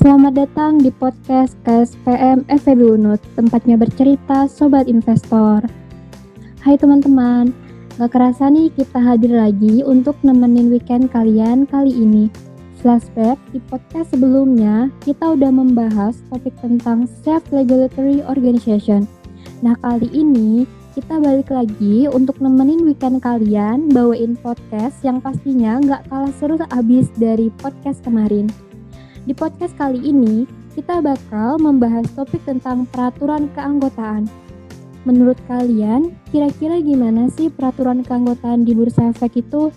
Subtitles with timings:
[0.00, 5.60] Selamat datang di podcast KSPM FEB Unut, tempatnya bercerita Sobat Investor.
[6.64, 7.52] Hai teman-teman,
[8.00, 12.32] gak kerasa nih kita hadir lagi untuk nemenin weekend kalian kali ini.
[12.80, 19.04] Flashback, di podcast sebelumnya kita udah membahas topik tentang Self-Regulatory Organization.
[19.60, 20.64] Nah kali ini
[20.96, 27.12] kita balik lagi untuk nemenin weekend kalian bawain podcast yang pastinya nggak kalah seru abis
[27.20, 28.48] dari podcast kemarin.
[29.28, 34.24] Di podcast kali ini, kita bakal membahas topik tentang peraturan keanggotaan.
[35.04, 39.68] Menurut kalian, kira-kira gimana sih peraturan keanggotaan di Bursa Efek itu?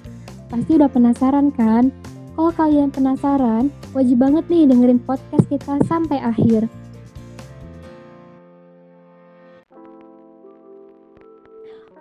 [0.47, 1.91] Pasti udah penasaran kan?
[2.39, 6.71] Kalau kalian penasaran, wajib banget nih dengerin podcast kita sampai akhir.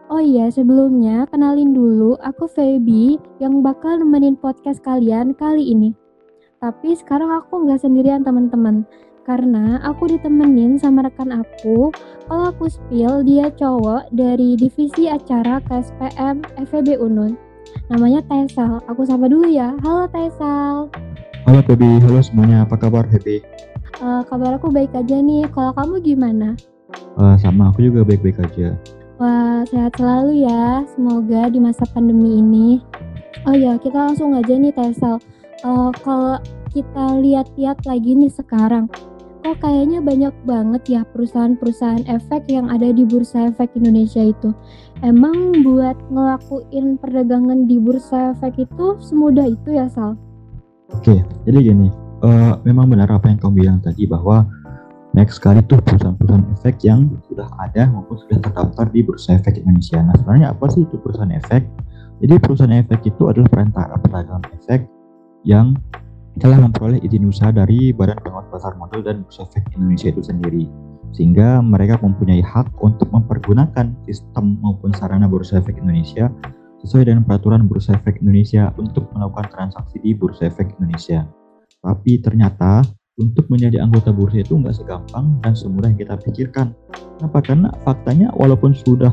[0.07, 5.91] Oh iya, sebelumnya kenalin dulu aku Feby yang bakal nemenin podcast kalian kali ini.
[6.63, 8.87] Tapi sekarang aku nggak sendirian teman-teman.
[9.27, 11.91] Karena aku ditemenin sama rekan aku.
[12.31, 17.35] Kalau aku spill, dia cowok dari divisi acara KSPM FEB Unun.
[17.91, 18.79] Namanya Tesal.
[18.87, 19.75] Aku sapa dulu ya.
[19.83, 20.87] Halo Tesal.
[21.51, 22.63] Halo Baby, halo semuanya.
[22.63, 23.43] Apa kabar Happy?
[23.99, 25.43] Uh, kabar aku baik aja nih.
[25.51, 26.55] Kalau kamu gimana?
[27.19, 28.79] Uh, sama, aku juga baik-baik aja.
[29.19, 30.87] Wah, sehat selalu ya.
[30.95, 32.79] Semoga di masa pandemi ini.
[33.51, 35.19] Oh ya, kita langsung aja nih Tesal
[35.67, 36.39] uh, kalau
[36.73, 38.89] kita lihat-lihat lagi nih sekarang,
[39.43, 44.55] kok kayaknya banyak banget ya perusahaan-perusahaan efek yang ada di Bursa Efek Indonesia itu.
[45.03, 50.15] Emang buat ngelakuin perdagangan di Bursa Efek itu semudah itu ya Sal?
[50.93, 51.89] Oke, jadi gini,
[52.23, 54.45] uh, memang benar apa yang kamu bilang tadi bahwa
[55.13, 60.01] banyak sekali tuh perusahaan-perusahaan efek yang sudah ada maupun sudah terdaftar di Bursa Efek Indonesia.
[60.01, 61.69] Nah sebenarnya apa sih itu perusahaan efek?
[62.25, 64.89] Jadi perusahaan efek itu adalah perantara perdagangan efek
[65.43, 65.75] yang
[66.41, 70.65] telah memperoleh izin usaha dari Badan Pengawas Pasar Modal dan Bursa Efek Indonesia itu sendiri
[71.13, 76.33] sehingga mereka mempunyai hak untuk mempergunakan sistem maupun sarana Bursa Efek Indonesia
[76.81, 81.29] sesuai dengan peraturan Bursa Efek Indonesia untuk melakukan transaksi di Bursa Efek Indonesia.
[81.85, 82.81] Tapi ternyata
[83.21, 86.73] untuk menjadi anggota bursa itu nggak segampang dan semudah yang kita pikirkan.
[87.21, 87.39] Kenapa?
[87.45, 89.13] Karena faktanya walaupun sudah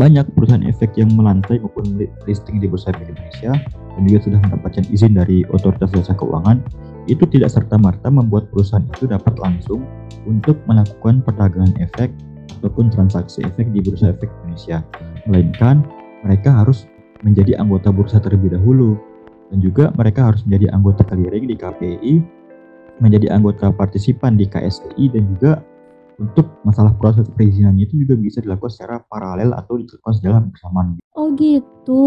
[0.00, 1.84] banyak perusahaan efek yang melantai maupun
[2.24, 6.64] listing di Bursa Efek Indonesia dan juga sudah mendapatkan izin dari Otoritas Jasa Keuangan,
[7.10, 9.84] itu tidak serta-merta membuat perusahaan itu dapat langsung
[10.24, 12.08] untuk melakukan perdagangan efek
[12.60, 14.80] ataupun transaksi efek di Bursa Efek Indonesia.
[15.28, 15.84] Melainkan
[16.24, 16.88] mereka harus
[17.26, 18.98] menjadi anggota bursa terlebih dahulu
[19.52, 22.14] dan juga mereka harus menjadi anggota clearing di KPI,
[23.02, 25.60] menjadi anggota partisipan di KSI dan juga
[26.20, 30.98] untuk masalah proses perizinannya itu juga bisa dilakukan secara paralel atau dilakukan secara bersamaan.
[31.12, 32.02] Oh gitu,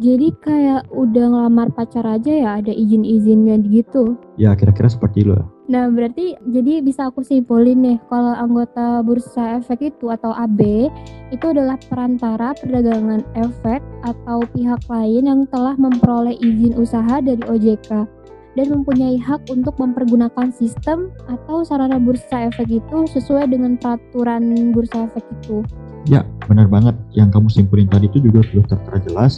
[0.00, 4.16] jadi kayak udah ngelamar pacar aja ya ada izin-izinnya gitu?
[4.40, 5.36] Ya kira-kira seperti itu
[5.66, 10.86] Nah berarti jadi bisa aku simpulin nih kalau anggota bursa efek itu atau AB
[11.34, 18.15] itu adalah perantara perdagangan efek atau pihak lain yang telah memperoleh izin usaha dari OJK
[18.56, 25.06] dan mempunyai hak untuk mempergunakan sistem atau sarana bursa efek itu sesuai dengan peraturan bursa
[25.12, 25.60] efek itu.
[26.08, 26.96] Ya, benar banget.
[27.12, 29.32] Yang kamu simpulin tadi itu juga sudah tertera jelas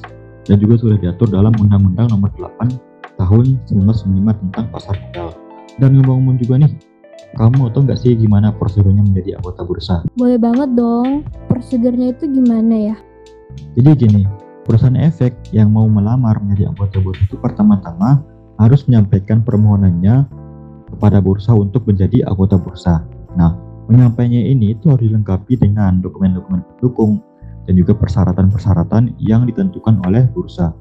[0.46, 5.34] dan juga sudah diatur dalam Undang-Undang Nomor 8 Tahun 1995 tentang pasar modal.
[5.82, 6.72] Dan ngomong-ngomong juga nih,
[7.34, 10.06] kamu tahu nggak sih gimana prosedurnya menjadi anggota bursa?
[10.14, 11.26] Boleh banget dong.
[11.50, 12.96] Prosedurnya itu gimana ya?
[13.74, 14.22] Jadi gini,
[14.62, 18.22] perusahaan efek yang mau melamar menjadi anggota bursa itu pertama-tama
[18.58, 20.26] harus menyampaikan permohonannya
[20.94, 23.06] kepada bursa untuk menjadi anggota bursa.
[23.38, 23.54] Nah,
[23.86, 27.22] menyampaikannya ini itu harus dilengkapi dengan dokumen-dokumen pendukung
[27.68, 30.74] dan juga persyaratan-persyaratan yang ditentukan oleh bursa.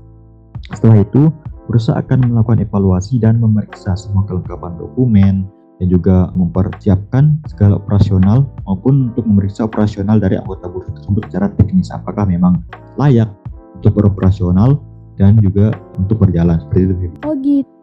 [0.74, 1.30] Setelah itu,
[1.68, 5.36] bursa akan melakukan evaluasi dan memeriksa semua kelengkapan dokumen
[5.78, 11.94] dan juga mempersiapkan segala operasional maupun untuk memeriksa operasional dari anggota bursa tersebut secara teknis
[11.94, 12.66] apakah memang
[12.98, 13.30] layak
[13.78, 14.82] untuk beroperasional
[15.22, 17.18] dan juga untuk berjalan seperti itu.
[17.26, 17.77] Oh gitu.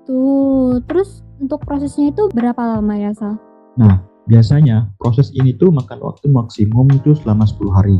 [0.84, 3.40] Terus untuk prosesnya itu berapa lama ya Sal?
[3.80, 7.98] Nah biasanya proses ini tuh makan waktu maksimum itu selama 10 hari.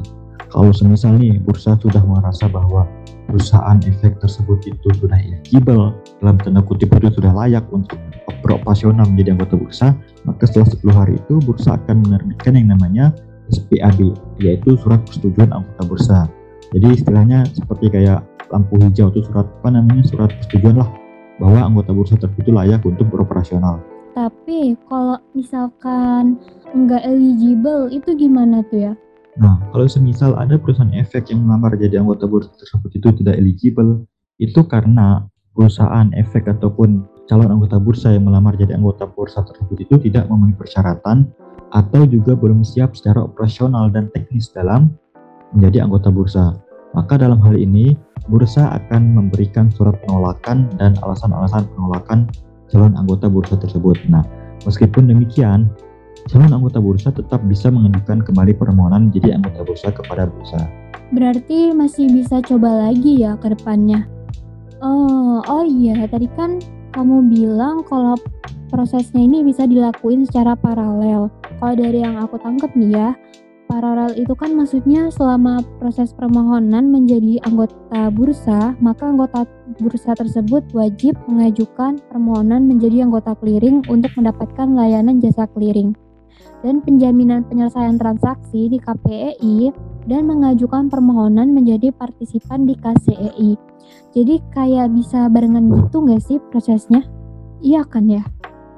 [0.53, 2.87] Kalau semisal nih bursa sudah merasa bahwa
[3.27, 5.91] perusahaan efek tersebut itu sudah eligible
[6.23, 7.99] dalam tanda kutip itu sudah layak untuk
[8.45, 9.97] beroperasional menjadi anggota bursa,
[10.29, 13.11] maka setelah 10 hari itu bursa akan menerbitkan yang namanya
[13.51, 16.19] SPAB, yaitu surat persetujuan anggota bursa.
[16.71, 18.23] Jadi istilahnya seperti kayak
[18.53, 20.89] lampu hijau itu surat apa namanya surat persetujuan lah
[21.43, 23.83] bahwa anggota bursa tersebut layak untuk beroperasional.
[24.15, 26.39] Tapi kalau misalkan
[26.71, 28.95] nggak eligible itu gimana tuh ya?
[29.35, 34.07] Nah, kalau semisal ada perusahaan efek yang melamar jadi anggota bursa tersebut itu tidak eligible,
[34.39, 35.27] itu karena
[35.59, 40.55] perusahaan efek ataupun calon anggota bursa yang melamar jadi anggota bursa tersebut itu tidak memenuhi
[40.55, 41.27] persyaratan
[41.75, 44.95] atau juga belum siap secara operasional dan teknis dalam
[45.51, 46.55] menjadi anggota bursa.
[46.95, 47.99] Maka dalam hal ini,
[48.31, 52.31] bursa akan memberikan surat penolakan dan alasan-alasan penolakan
[52.71, 53.99] calon anggota bursa tersebut.
[54.09, 54.23] Nah,
[54.65, 55.69] meskipun demikian,
[56.31, 60.71] calon anggota bursa tetap bisa mengajukan kembali permohonan menjadi anggota bursa kepada bursa.
[61.13, 64.09] Berarti masih bisa coba lagi ya ke depannya.
[64.81, 66.59] Oh, oh iya, tadi kan
[66.95, 68.15] kamu bilang kalau
[68.73, 71.31] prosesnya ini bisa dilakuin secara paralel.
[71.59, 73.09] Kalau dari yang aku tangkap nih ya,
[73.65, 79.49] Paralel itu kan maksudnya selama proses permohonan menjadi anggota bursa, maka anggota
[79.81, 85.97] bursa tersebut wajib mengajukan permohonan menjadi anggota clearing untuk mendapatkan layanan jasa clearing
[86.61, 89.73] dan penjaminan penyelesaian transaksi di KPEI
[90.09, 93.57] dan mengajukan permohonan menjadi partisipan di KCEI.
[94.13, 97.01] Jadi kayak bisa barengan gitu nggak sih prosesnya?
[97.65, 98.25] Iya kan ya?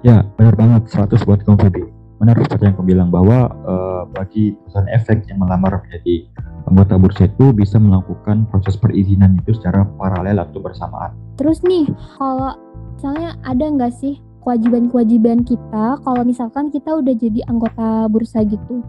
[0.06, 0.87] Ya, benar banget.
[0.87, 5.84] 100 buat kamu, benar seperti yang kamu bilang bahwa uh, bagi perusahaan efek yang melamar
[5.84, 6.24] menjadi
[6.66, 11.14] anggota bursa itu bisa melakukan proses perizinan itu secara paralel atau bersamaan.
[11.36, 11.86] Terus nih,
[12.16, 12.56] kalau
[12.96, 18.80] misalnya ada nggak sih kewajiban-kewajiban kita kalau misalkan kita udah jadi anggota bursa gitu?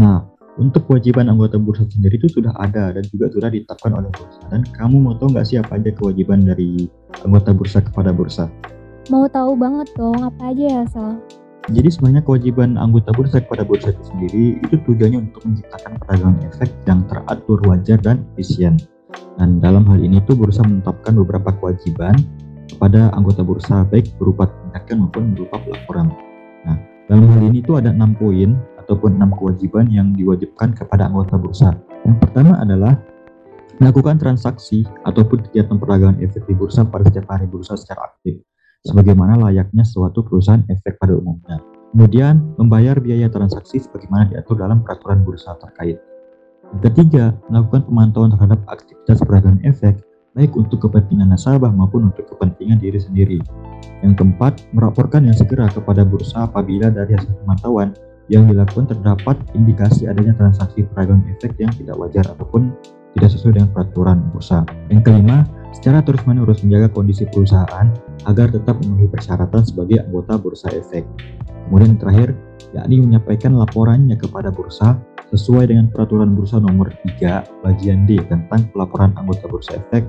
[0.00, 4.40] Nah, untuk kewajiban anggota bursa sendiri itu sudah ada dan juga sudah ditetapkan oleh bursa.
[4.48, 6.86] Dan kamu mau tahu nggak sih apa aja kewajiban dari
[7.26, 8.46] anggota bursa kepada bursa?
[9.12, 11.20] Mau tahu banget dong, apa aja ya, Sal?
[11.72, 16.68] Jadi sebenarnya kewajiban anggota bursa kepada bursa itu sendiri itu tujuannya untuk menciptakan perdagangan efek
[16.84, 18.76] yang teratur, wajar, dan efisien.
[19.40, 22.20] Dan dalam hal ini tuh bursa menetapkan beberapa kewajiban
[22.68, 26.12] kepada anggota bursa baik berupa tindakan maupun berupa pelaporan.
[26.68, 26.76] Nah,
[27.08, 31.72] dalam hal ini tuh ada enam poin ataupun enam kewajiban yang diwajibkan kepada anggota bursa.
[32.04, 32.92] Yang pertama adalah
[33.80, 38.36] melakukan transaksi ataupun kegiatan perdagangan efek di bursa pada setiap hari bursa secara aktif
[38.84, 41.58] sebagaimana layaknya suatu perusahaan efek pada umumnya.
[41.94, 45.98] Kemudian, membayar biaya transaksi sebagaimana diatur dalam peraturan bursa terkait.
[46.74, 50.02] Yang ketiga, melakukan pemantauan terhadap aktivitas perdagangan efek,
[50.34, 53.38] baik untuk kepentingan nasabah maupun untuk kepentingan diri sendiri.
[54.02, 57.94] Yang keempat, melaporkan yang segera kepada bursa apabila dari hasil pemantauan
[58.26, 62.74] yang dilakukan terdapat indikasi adanya transaksi perdagangan efek yang tidak wajar ataupun
[63.14, 64.66] tidak sesuai dengan peraturan bursa.
[64.90, 67.90] Yang kelima, secara terus-menerus menjaga kondisi perusahaan
[68.30, 71.02] agar tetap memenuhi persyaratan sebagai anggota bursa efek.
[71.66, 72.28] Kemudian yang terakhir,
[72.72, 74.96] yakni menyampaikan laporannya kepada bursa
[75.34, 80.06] sesuai dengan peraturan bursa nomor 3 bagian D tentang pelaporan anggota bursa efek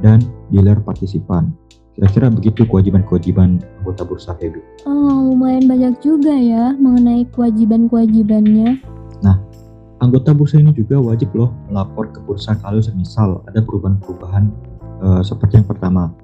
[0.00, 1.52] dan dealer partisipan.
[1.92, 4.64] Kira-kira begitu kewajiban-kewajiban anggota bursa Feby.
[4.88, 8.80] Oh, lumayan banyak juga ya mengenai kewajiban-kewajibannya.
[9.20, 9.36] Nah,
[10.02, 14.50] Anggota bursa ini juga wajib loh melapor ke bursa kalau semisal ada perubahan-perubahan
[15.02, 16.14] e, seperti yang pertama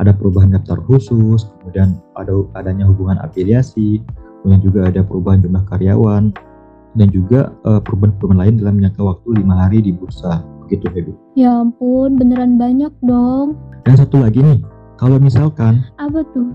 [0.00, 4.00] ada perubahan daftar khusus, kemudian ada adanya hubungan afiliasi,
[4.40, 6.32] kemudian juga ada perubahan jumlah karyawan
[6.96, 10.40] dan juga e, perubahan-perubahan lain dalam jangka waktu lima hari di bursa.
[10.64, 11.12] Begitu, Baby.
[11.36, 13.60] Ya ampun, beneran banyak dong.
[13.84, 14.64] Dan satu lagi nih,
[14.96, 16.48] kalau misalkan apa tuh?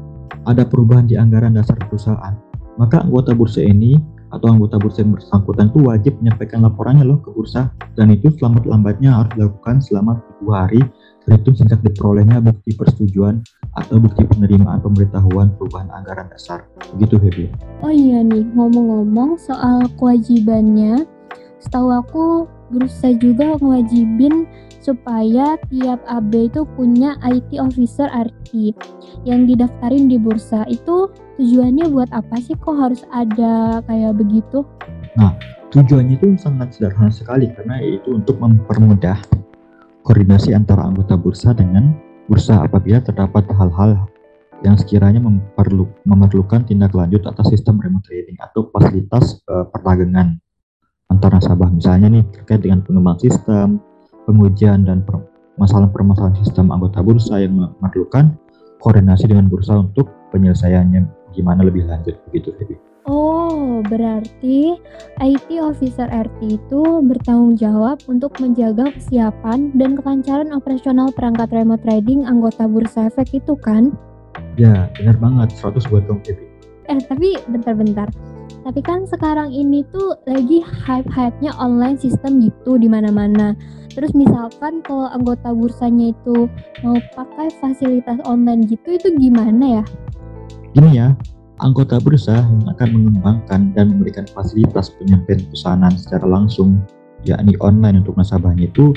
[0.47, 2.33] Ada perubahan di anggaran dasar perusahaan,
[2.79, 3.99] maka anggota bursa ini
[4.31, 9.23] atau anggota bursa yang bersangkutan itu wajib menyampaikan laporannya loh ke bursa dan itu selambat-lambatnya
[9.23, 10.81] harus dilakukan selama tujuh hari
[11.27, 13.43] terhitung sejak diperolehnya bukti persetujuan
[13.75, 16.63] atau bukti penerimaan pemberitahuan perubahan anggaran dasar.
[16.95, 17.45] Begitu Feby.
[17.83, 21.03] Oh iya nih, ngomong-ngomong soal kewajibannya,
[21.59, 22.25] setahu aku
[22.71, 24.47] bursa juga ngewajibin
[24.79, 28.71] supaya tiap AB itu punya IT officer RT
[29.27, 30.63] yang didaftarin di bursa.
[30.71, 34.63] Itu tujuannya buat apa sih kok harus ada kayak begitu?
[35.19, 35.35] Nah,
[35.75, 39.19] tujuannya itu sangat sederhana sekali karena yaitu untuk mempermudah
[40.07, 41.91] koordinasi antara anggota bursa dengan
[42.31, 44.07] bursa apabila terdapat hal-hal
[44.63, 50.39] yang sekiranya memperlu, memerlukan tindak lanjut atas sistem remote trading atau fasilitas uh, perdagangan
[51.11, 51.67] antar nasabah.
[51.69, 53.67] Misalnya nih terkait dengan pengembangan sistem,
[54.23, 58.39] pengujian dan permasalahan-permasalahan sistem anggota bursa yang memerlukan
[58.79, 61.35] koordinasi dengan bursa untuk penyelesaiannya.
[61.35, 62.15] Gimana lebih lanjut?
[62.31, 62.86] Begitu Feby.
[63.77, 64.73] Oh, berarti
[65.21, 72.25] IT Officer RT itu bertanggung jawab untuk menjaga kesiapan dan kelancaran operasional perangkat remote trading
[72.25, 73.93] anggota bursa efek itu kan?
[74.57, 75.53] Ya, benar banget.
[75.61, 76.43] 100 buat kamu, Feby.
[76.89, 78.09] Eh, tapi bentar-bentar.
[78.65, 83.53] Tapi kan sekarang ini tuh lagi hype-hype-nya online system gitu di mana-mana.
[83.93, 86.49] Terus misalkan kalau anggota bursanya itu
[86.81, 89.83] mau pakai fasilitas online gitu itu gimana ya?
[90.73, 91.13] Gini ya,
[91.61, 96.81] anggota bursa yang akan mengembangkan dan memberikan fasilitas penyampaian pesanan secara langsung
[97.25, 98.93] yakni online untuk nasabahnya itu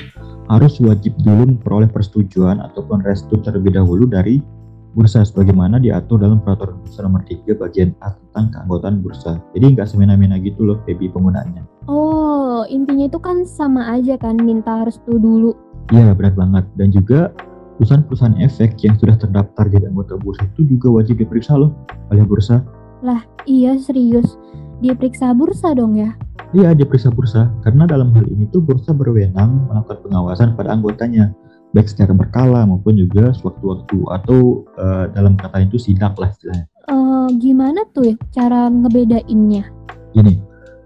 [0.51, 4.43] harus wajib dulu memperoleh persetujuan ataupun restu terlebih dahulu dari
[4.91, 9.39] bursa sebagaimana diatur dalam peraturan bursa nomor 3 bagian A tentang keanggotaan bursa.
[9.55, 11.63] Jadi nggak semena-mena gitu loh Feby penggunaannya.
[11.87, 15.55] Oh, intinya itu kan sama aja kan minta restu dulu.
[15.95, 16.67] Iya, berat banget.
[16.75, 17.31] Dan juga
[17.81, 21.73] perusahaan-perusahaan efek yang sudah terdaftar jadi anggota bursa itu juga wajib diperiksa loh
[22.13, 22.61] oleh bursa.
[23.01, 24.37] Lah, iya serius.
[24.85, 26.13] Diperiksa bursa dong ya?
[26.53, 27.49] Iya, diperiksa bursa.
[27.65, 31.33] Karena dalam hal ini tuh bursa berwenang melakukan pengawasan pada anggotanya.
[31.73, 36.69] Baik secara berkala maupun juga sewaktu-waktu atau uh, dalam kata itu sidak lah istilahnya.
[36.85, 39.65] Uh, gimana tuh ya cara ngebedainnya?
[40.13, 40.37] Gini,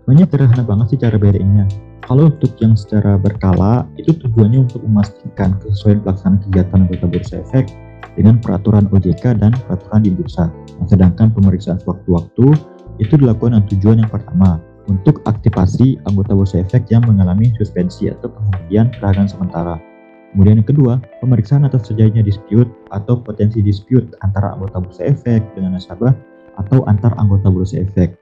[0.08, 1.68] banyak sederhana banget sih cara bedainnya.
[2.06, 7.66] Kalau untuk yang secara berkala, itu tujuannya untuk memastikan kesesuaian pelaksanaan kegiatan anggota bursa efek
[8.14, 10.54] dengan peraturan OJK dan peraturan di bursa.
[10.54, 12.54] Nah, sedangkan pemeriksaan sewaktu-waktu
[13.02, 18.30] itu dilakukan dengan tujuan yang pertama, untuk aktivasi anggota bursa efek yang mengalami suspensi atau
[18.30, 19.76] penghentian peragangan sementara.
[20.30, 20.94] Kemudian yang kedua,
[21.26, 26.14] pemeriksaan atas terjadinya dispute atau potensi dispute antara anggota bursa efek dengan nasabah
[26.62, 28.14] atau antar anggota bursa efek.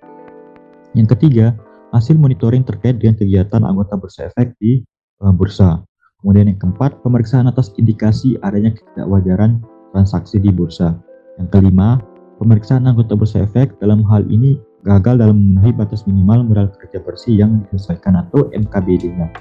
[0.94, 1.58] Yang ketiga,
[1.94, 4.82] hasil monitoring terkait dengan kegiatan anggota bursa efek di
[5.22, 5.80] uh, bursa.
[6.20, 9.62] Kemudian yang keempat, pemeriksaan atas indikasi adanya ketidakwajaran
[9.94, 10.98] transaksi di bursa.
[11.38, 12.02] Yang kelima,
[12.42, 17.40] pemeriksaan anggota bursa efek dalam hal ini gagal dalam memenuhi batas minimal modal kerja bersih
[17.40, 19.32] yang disesuaikan atau MKBD-nya.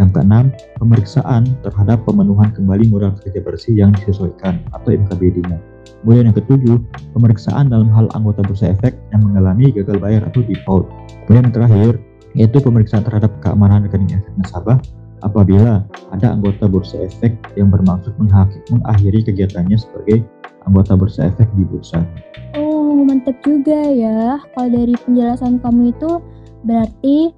[0.00, 0.44] Yang keenam,
[0.80, 5.71] pemeriksaan terhadap pemenuhan kembali modal kerja bersih yang disesuaikan atau MKBD-nya.
[6.02, 6.76] Kemudian yang ketujuh,
[7.14, 10.90] pemeriksaan dalam hal anggota bursa efek yang mengalami gagal bayar atau default.
[11.24, 11.92] Kemudian yang terakhir,
[12.34, 14.82] yaitu pemeriksaan terhadap keamanan rekening nasabah
[15.22, 20.26] apabila ada anggota bursa efek yang bermaksud mengakhiri kegiatannya sebagai
[20.66, 22.02] anggota bursa efek di bursa.
[22.58, 24.42] Oh, mantap juga ya.
[24.42, 26.10] Kalau dari penjelasan kamu itu
[26.66, 27.30] berarti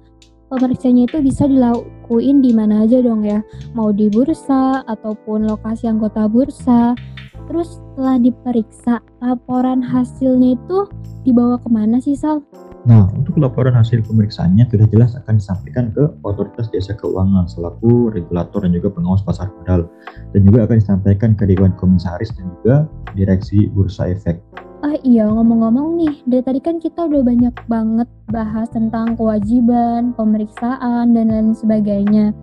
[0.49, 3.41] pemeriksaannya itu bisa dilakuin di mana aja dong ya.
[3.77, 6.97] Mau di bursa ataupun lokasi anggota bursa.
[7.45, 10.79] Terus setelah diperiksa, laporan hasilnya itu
[11.25, 12.41] dibawa ke mana sih Sal?
[12.85, 18.61] Nah, untuk laporan hasil pemeriksaannya sudah jelas akan disampaikan ke otoritas jasa keuangan selaku regulator
[18.61, 19.89] dan juga pengawas pasar modal
[20.37, 22.75] dan juga akan disampaikan ke Dewan Komisaris dan juga
[23.17, 24.37] Direksi Bursa Efek.
[24.85, 31.09] Ah iya, ngomong-ngomong nih, dari tadi kan kita udah banyak banget bahas tentang kewajiban, pemeriksaan,
[31.09, 32.37] dan lain sebagainya.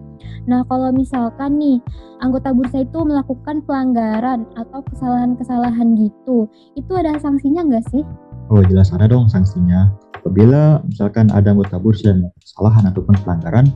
[0.47, 1.79] Nah, kalau misalkan nih,
[2.19, 8.02] anggota bursa itu melakukan pelanggaran atau kesalahan-kesalahan gitu, itu ada sanksinya nggak sih?
[8.50, 9.93] Oh jelas ada dong sanksinya.
[10.19, 13.67] Apabila misalkan ada anggota bursa yang kesalahan ataupun pelanggaran,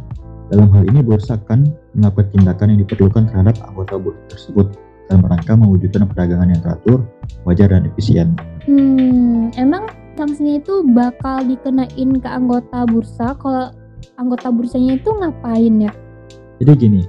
[0.47, 1.67] dalam hal ini bursa akan
[1.99, 4.67] melakukan tindakan yang diperlukan terhadap anggota bursa tersebut
[5.11, 6.99] dalam rangka mewujudkan perdagangan yang teratur,
[7.47, 8.35] wajar dan efisien.
[8.67, 9.87] Hmm, emang
[10.19, 13.71] sanksinya itu bakal dikenain ke anggota bursa kalau
[14.19, 15.93] anggota bursanya itu ngapain ya?
[16.57, 17.03] Jadi gini,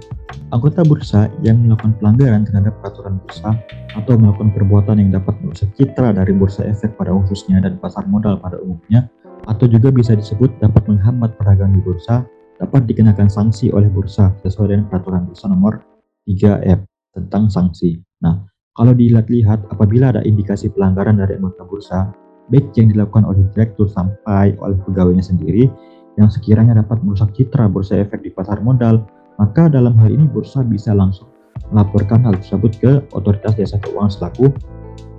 [0.52, 3.56] anggota bursa yang melakukan pelanggaran terhadap peraturan bursa
[3.96, 8.36] atau melakukan perbuatan yang dapat merusak citra dari bursa efek pada khususnya dan pasar modal
[8.44, 9.08] pada umumnya
[9.48, 12.28] atau juga bisa disebut dapat menghambat perdagangan di bursa,
[12.60, 15.80] dapat dikenakan sanksi oleh bursa sesuai dengan peraturan bursa nomor
[16.28, 16.84] 3F
[17.16, 18.04] tentang sanksi.
[18.20, 18.44] Nah,
[18.76, 22.12] kalau dilihat-lihat apabila ada indikasi pelanggaran dari anggota bursa,
[22.52, 25.72] baik yang dilakukan oleh direktur sampai oleh pegawainya sendiri
[26.20, 29.06] yang sekiranya dapat merusak citra bursa efek di pasar modal,
[29.38, 31.30] maka dalam hal ini bursa bisa langsung
[31.74, 34.54] melaporkan hal tersebut ke otoritas jasa keuangan selaku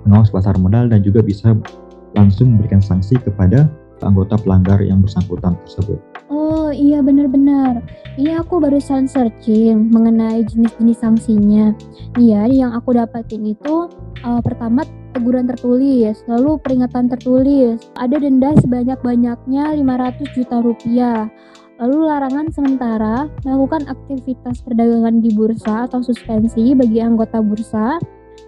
[0.07, 1.55] pengawas pasar modal dan juga bisa
[2.17, 3.69] langsung memberikan sanksi kepada
[4.01, 5.99] anggota pelanggar yang bersangkutan tersebut.
[6.31, 7.83] Oh iya benar-benar.
[8.15, 11.75] Ini aku barusan searching mengenai jenis-jenis sanksinya.
[12.15, 13.91] Iya yang aku dapatin itu
[14.23, 21.27] uh, pertama teguran tertulis, lalu peringatan tertulis, ada denda sebanyak-banyaknya 500 juta rupiah.
[21.79, 27.95] Lalu larangan sementara melakukan aktivitas perdagangan di bursa atau suspensi bagi anggota bursa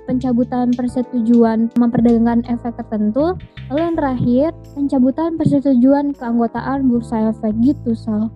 [0.03, 3.39] pencabutan persetujuan memperdagangkan efek tertentu,
[3.71, 8.27] lalu yang terakhir pencabutan persetujuan keanggotaan bursa efek gitu Sal.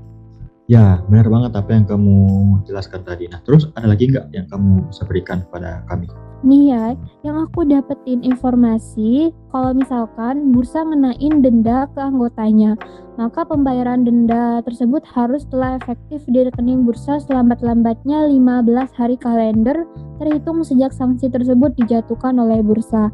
[0.66, 2.18] Ya, benar banget apa yang kamu
[2.66, 3.30] jelaskan tadi.
[3.30, 6.10] Nah, terus ada lagi nggak yang kamu bisa berikan kepada kami?
[6.42, 6.86] Nih ya,
[7.22, 12.76] yang aku dapetin informasi kalau misalkan bursa ngenain denda ke anggotanya,
[13.16, 18.68] maka pembayaran denda tersebut harus telah efektif di rekening bursa selambat-lambatnya 15
[19.00, 19.88] hari kalender
[20.20, 23.08] terhitung sejak sanksi tersebut dijatuhkan oleh bursa.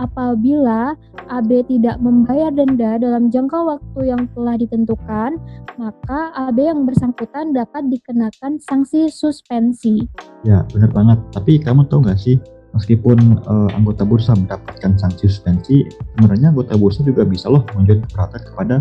[0.00, 0.96] Apabila
[1.28, 5.36] AB tidak membayar denda dalam jangka waktu yang telah ditentukan,
[5.76, 10.08] maka AB yang bersangkutan dapat dikenakan sanksi suspensi.
[10.40, 11.20] Ya, benar banget.
[11.36, 12.40] Tapi kamu tahu nggak sih
[12.72, 18.42] meskipun uh, anggota bursa mendapatkan sanksi suspensi, sebenarnya anggota bursa juga bisa loh mengajukan keberatan
[18.52, 18.76] kepada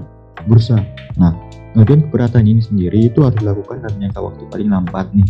[0.45, 0.77] bursa.
[1.17, 1.33] Nah,
[1.73, 5.27] pengajuan keberatan ini sendiri itu harus dilakukan dalam jangka waktu paling lambat nih,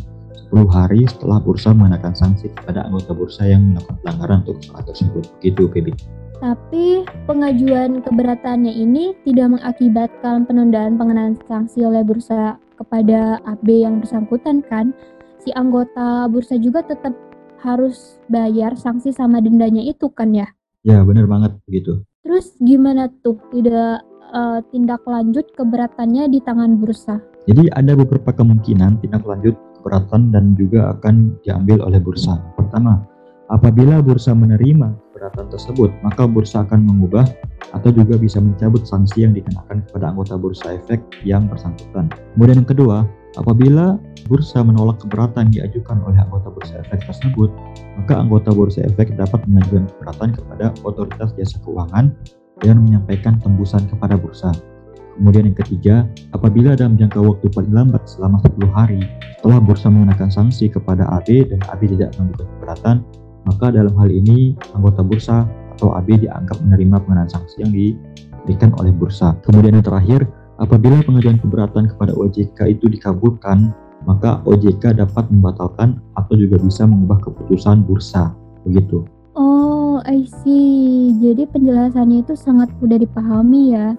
[0.52, 5.24] 10 hari setelah bursa mengenakan sanksi kepada anggota bursa yang melakukan pelanggaran untuk kesalahan tersebut.
[5.40, 5.94] Begitu, Feby.
[6.42, 6.86] Tapi
[7.30, 14.90] pengajuan keberatannya ini tidak mengakibatkan penundaan pengenaan sanksi oleh bursa kepada AB yang bersangkutan kan?
[15.38, 17.14] Si anggota bursa juga tetap
[17.62, 20.50] harus bayar sanksi sama dendanya itu kan ya?
[20.82, 22.02] Ya, benar banget begitu.
[22.26, 24.02] Terus gimana tuh tidak
[24.34, 27.22] uh, tindak lanjut keberatannya di tangan bursa?
[27.46, 32.38] Jadi ada beberapa kemungkinan tindak lanjut keberatan dan juga akan diambil oleh bursa.
[32.58, 33.02] Pertama,
[33.50, 37.30] apabila bursa menerima keberatan tersebut, maka bursa akan mengubah
[37.78, 42.10] atau juga bisa mencabut sanksi yang dikenakan kepada anggota bursa efek yang bersangkutan.
[42.34, 43.06] Kemudian yang kedua,
[43.40, 47.50] apabila bursa menolak keberatan diajukan oleh anggota bursa efek tersebut,
[48.00, 52.16] maka anggota bursa efek dapat mengajukan keberatan kepada otoritas jasa keuangan
[52.62, 54.52] dengan menyampaikan tembusan kepada bursa.
[55.20, 55.96] Kemudian yang ketiga,
[56.32, 59.02] apabila dalam jangka waktu paling lambat selama 10 hari
[59.38, 62.96] setelah bursa mengenakan sanksi kepada AB dan AB tidak mengajukan keberatan,
[63.46, 68.94] maka dalam hal ini anggota bursa atau AB dianggap menerima pengenaan sanksi yang diberikan oleh
[68.94, 69.36] bursa.
[69.44, 70.30] Kemudian yang terakhir,
[70.62, 73.74] apabila pengajuan keberatan kepada OJK itu dikabulkan,
[74.06, 78.34] maka OJK dapat membatalkan atau juga bisa mengubah keputusan bursa.
[78.64, 79.06] Begitu.
[79.34, 81.18] Oh, I see.
[81.18, 83.98] Jadi penjelasannya itu sangat mudah dipahami ya.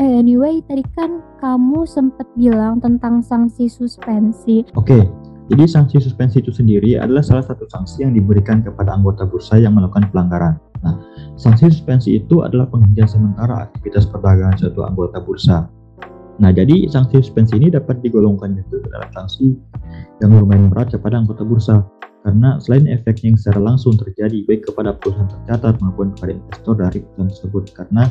[0.00, 4.64] Eh, anyway, tadi kan kamu sempat bilang tentang sanksi suspensi.
[4.72, 5.04] Oke,
[5.52, 9.76] jadi sanksi suspensi itu sendiri adalah salah satu sanksi yang diberikan kepada anggota bursa yang
[9.76, 10.56] melakukan pelanggaran.
[10.80, 10.96] Nah,
[11.36, 15.68] sanksi suspensi itu adalah penghentian sementara aktivitas perdagangan suatu anggota bursa.
[16.40, 19.52] Nah, jadi sanksi suspensi ini dapat digolongkan juga dalam sanksi
[20.24, 21.84] yang lumayan berat kepada anggota bursa.
[22.22, 27.02] Karena selain efeknya yang secara langsung terjadi baik kepada perusahaan tercatat maupun kepada investor dari
[27.02, 27.64] perusahaan tersebut.
[27.74, 28.02] Karena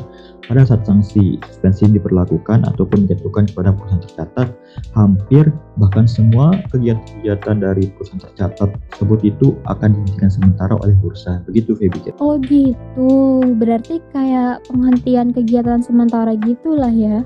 [0.44, 4.48] pada saat sanksi suspensi diperlakukan ataupun dijatuhkan kepada perusahaan tercatat
[4.92, 5.48] hampir
[5.80, 11.40] bahkan semua kegiatan-kegiatan dari perusahaan tercatat tersebut itu akan dihentikan sementara oleh bursa.
[11.48, 12.12] Begitu Feby.
[12.20, 13.40] Oh gitu.
[13.56, 17.24] Berarti kayak penghentian kegiatan sementara gitulah ya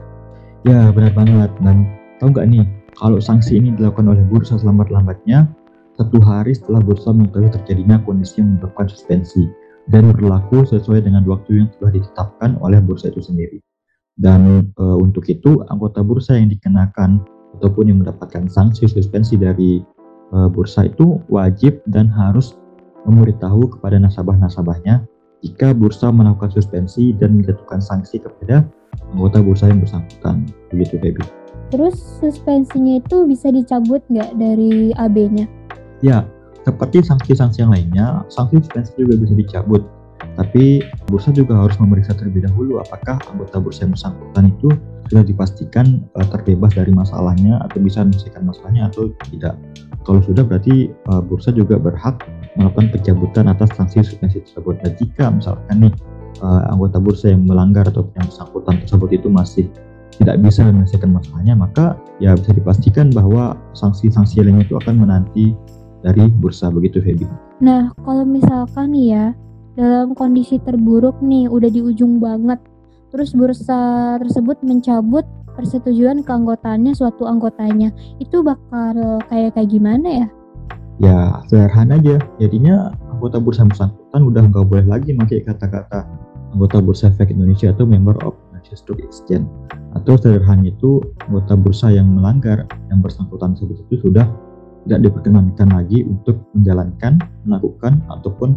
[0.67, 1.87] Ya benar banget dan
[2.19, 2.67] tahu nggak nih
[2.99, 5.47] kalau sanksi ini dilakukan oleh bursa selambat-lambatnya
[5.95, 9.47] satu hari setelah bursa mengetahui terjadinya kondisi yang menyebabkan suspensi
[9.95, 13.63] dan berlaku sesuai dengan waktu yang telah ditetapkan oleh bursa itu sendiri.
[14.19, 17.23] Dan e, untuk itu anggota bursa yang dikenakan
[17.63, 19.87] ataupun yang mendapatkan sanksi suspensi dari
[20.35, 22.59] e, bursa itu wajib dan harus
[23.07, 25.07] memberitahu kepada nasabah-nasabahnya
[25.45, 28.65] jika bursa melakukan suspensi dan menjatuhkan sanksi kepada
[29.13, 30.49] anggota bursa yang bersangkutan.
[30.73, 31.25] Begitu, Feby.
[31.75, 35.51] Terus suspensinya itu bisa dicabut nggak dari AB-nya?
[35.99, 36.23] Ya,
[36.63, 39.83] seperti sanksi-sanksi yang lainnya, sanksi suspensi juga bisa dicabut.
[40.37, 44.69] Tapi bursa juga harus memeriksa terlebih dahulu apakah anggota bursa yang bersangkutan itu
[45.09, 49.55] sudah dipastikan uh, terbebas dari masalahnya atau bisa menyelesaikan masalahnya atau tidak.
[50.05, 54.81] Kalau sudah berarti uh, bursa juga berhak melakukan pencabutan atas sanksi suspensi tersebut.
[54.83, 55.93] Dan jika misalkan nih
[56.41, 59.67] uh, anggota bursa yang melanggar atau yang bersangkutan tersebut itu masih
[60.17, 65.53] tidak bisa menyelesaikan masalahnya, maka ya bisa dipastikan bahwa sanksi-sanksi lainnya itu akan menanti
[66.01, 67.29] dari bursa begitu Feby.
[67.61, 69.27] Nah, kalau misalkan nih ya,
[69.77, 72.57] dalam kondisi terburuk nih, udah di ujung banget,
[73.13, 80.29] terus bursa tersebut mencabut persetujuan keanggotaannya suatu anggotanya, itu bakal kayak kayak gimana ya?
[80.97, 82.17] Ya, sederhana aja.
[82.41, 86.09] Jadinya anggota bursa bersangkutan udah nggak boleh lagi pakai kata-kata
[86.57, 89.45] anggota bursa efek Indonesia atau member of Indonesia Stock Exchange.
[89.93, 94.25] Atau sederhana itu anggota bursa yang melanggar yang bersangkutan tersebut itu sudah
[94.87, 98.55] tidak diperkenankan lagi untuk menjalankan, melakukan, ataupun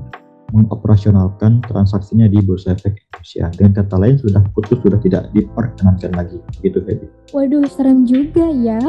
[0.54, 3.45] mengoperasionalkan transaksinya di Bursa Efek Indonesia.
[3.58, 6.38] Dengan kata lain sudah putus, sudah tidak diperkenankan lagi.
[6.62, 7.06] Begitu, Feby.
[7.34, 8.82] Waduh, serem juga ya.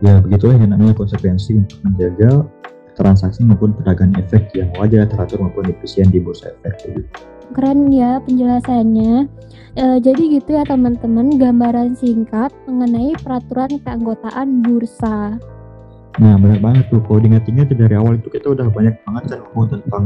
[0.00, 2.48] Ya, begitulah yang namanya konsekuensi untuk menjaga
[3.00, 7.08] transaksi maupun perdagangan efek yang wajar, teratur maupun efisien di Bursa Efek.
[7.56, 9.24] Keren ya penjelasannya.
[9.74, 15.40] E, jadi gitu ya teman-teman, gambaran singkat mengenai peraturan keanggotaan bursa.
[16.20, 19.66] Nah benar banget tuh kalau diingat-ingat dari awal itu kita udah banyak banget kan ngomong
[19.72, 20.04] tentang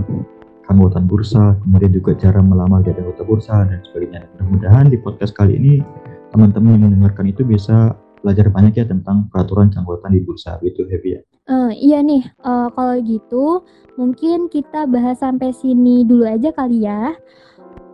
[0.65, 4.25] keanggotaan bursa, kemudian juga cara melamar jadi anggota bursa dan sebagainya.
[4.39, 5.73] Mudah-mudahan di podcast kali ini
[6.33, 11.21] teman-teman yang mendengarkan itu bisa belajar banyak ya tentang peraturan keanggotaan di bursa gitu Happy
[11.21, 11.21] ya.
[11.45, 13.61] Uh, iya nih, uh, kalau gitu
[14.01, 17.13] mungkin kita bahas sampai sini dulu aja kali ya.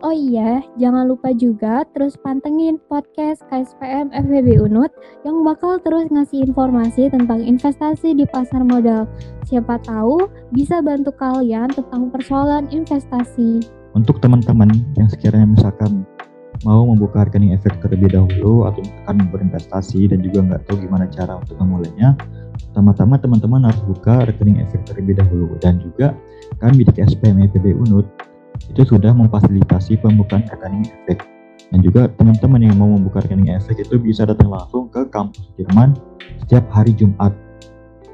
[0.01, 4.89] Oh iya, jangan lupa juga terus pantengin podcast KSPM FVB Unut
[5.21, 9.05] yang bakal terus ngasih informasi tentang investasi di pasar modal.
[9.45, 10.25] Siapa tahu
[10.57, 13.61] bisa bantu kalian tentang persoalan investasi.
[13.93, 16.01] Untuk teman-teman yang sekiranya misalkan
[16.61, 21.41] mau membuka rekening efek terlebih dahulu atau misalkan berinvestasi dan juga nggak tahu gimana cara
[21.41, 22.13] untuk memulainya,
[22.69, 25.57] pertama-tama teman-teman harus buka rekening efek terlebih dahulu.
[25.57, 26.13] Dan juga
[26.61, 28.05] kami di KSPM FEB Unut
[28.69, 31.25] itu sudah memfasilitasi pembukaan rekening efek.
[31.71, 35.95] Dan juga teman-teman yang mau membuka rekening efek itu bisa datang langsung ke kampus Jerman
[36.45, 37.31] setiap hari Jumat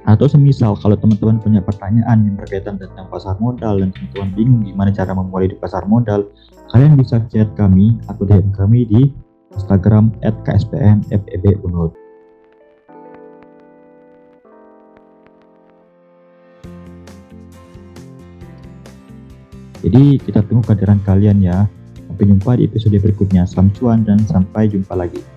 [0.08, 4.90] atau semisal kalau teman-teman punya pertanyaan yang berkaitan tentang pasar modal dan teman-teman bingung gimana
[4.96, 6.32] cara memulai di pasar modal,
[6.72, 9.12] kalian bisa chat kami atau DM kami di
[9.52, 11.92] Instagram @kspmfebunut.
[19.84, 21.68] Jadi kita tunggu kehadiran kalian ya.
[22.08, 23.46] Sampai jumpa di episode berikutnya.
[23.46, 25.37] Salam cuan dan sampai jumpa lagi.